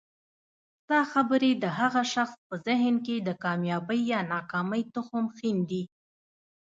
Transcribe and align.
ستا 0.81 0.99
خبري 1.11 1.51
د 1.63 1.65
هغه 1.79 2.03
شخص 2.13 2.35
په 2.47 2.55
ذهن 2.67 2.95
کي 3.05 3.15
د 3.19 3.29
کامیابۍ 3.43 4.01
یا 4.13 4.19
ناکامۍ 4.33 4.83
تخم 4.95 5.25
ښیندي 5.37 5.83